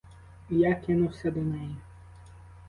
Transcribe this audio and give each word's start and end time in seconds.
І 0.49 0.55
я 0.55 0.75
кинувся 0.75 1.31
до 1.31 1.41
неї. 1.41 1.75